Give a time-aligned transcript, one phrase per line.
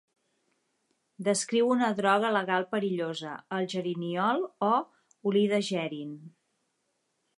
[1.27, 4.73] Descriu una droga legal perillosa, el "geriniol" o
[5.33, 6.17] "olí de gerin".